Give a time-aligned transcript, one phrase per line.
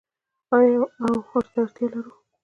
[0.57, 2.13] آیا او ورته اړتیا نلرو؟